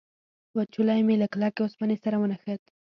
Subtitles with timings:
[0.55, 2.61] وچولی مې له کلکې اوسپنې سره ونښت.